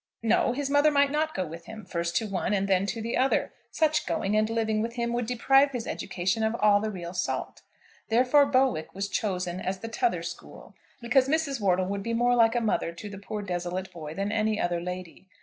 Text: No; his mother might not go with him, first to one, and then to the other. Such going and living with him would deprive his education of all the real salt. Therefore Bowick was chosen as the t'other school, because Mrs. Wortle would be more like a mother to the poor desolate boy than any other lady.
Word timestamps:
No; 0.23 0.53
his 0.53 0.67
mother 0.67 0.89
might 0.89 1.11
not 1.11 1.35
go 1.35 1.45
with 1.45 1.65
him, 1.65 1.85
first 1.85 2.15
to 2.15 2.27
one, 2.27 2.55
and 2.55 2.67
then 2.67 2.87
to 2.87 3.03
the 3.03 3.15
other. 3.15 3.53
Such 3.69 4.07
going 4.07 4.35
and 4.35 4.49
living 4.49 4.81
with 4.81 4.93
him 4.95 5.13
would 5.13 5.27
deprive 5.27 5.73
his 5.73 5.85
education 5.85 6.41
of 6.41 6.55
all 6.55 6.79
the 6.79 6.89
real 6.89 7.13
salt. 7.13 7.61
Therefore 8.09 8.47
Bowick 8.47 8.95
was 8.95 9.07
chosen 9.07 9.59
as 9.59 9.77
the 9.81 9.87
t'other 9.87 10.23
school, 10.23 10.73
because 11.01 11.29
Mrs. 11.29 11.61
Wortle 11.61 11.85
would 11.85 12.01
be 12.01 12.15
more 12.15 12.33
like 12.35 12.55
a 12.55 12.61
mother 12.61 12.91
to 12.91 13.09
the 13.09 13.19
poor 13.19 13.43
desolate 13.43 13.93
boy 13.93 14.15
than 14.15 14.31
any 14.31 14.59
other 14.59 14.81
lady. 14.81 15.27